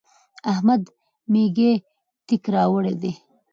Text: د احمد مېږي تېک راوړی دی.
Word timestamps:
د 0.03 0.03
احمد 0.51 0.81
مېږي 1.31 1.71
تېک 2.27 2.43
راوړی 2.55 2.93
دی. 3.01 3.13